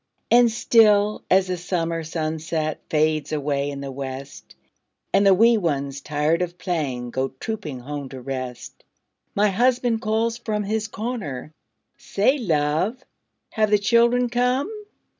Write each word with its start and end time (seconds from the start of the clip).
And 0.31 0.49
still, 0.51 1.23
as 1.29 1.45
the 1.45 1.57
summer 1.57 2.01
sunset 2.03 2.79
Fades 2.89 3.31
away 3.31 3.69
in 3.69 3.81
the 3.81 3.91
west, 3.91 4.55
And 5.13 5.27
the 5.27 5.33
wee 5.35 5.59
ones, 5.59 6.01
tired 6.01 6.41
of 6.41 6.57
playing, 6.57 7.11
Go 7.11 7.33
trooping 7.39 7.81
home 7.81 8.09
to 8.09 8.19
rest, 8.19 8.83
My 9.35 9.49
husband 9.51 10.01
calls 10.01 10.39
from 10.39 10.63
his 10.63 10.87
corner, 10.87 11.51
"Say, 11.99 12.39
love, 12.39 13.05
have 13.51 13.69
the 13.69 13.77
children 13.77 14.27
come?" 14.27 14.71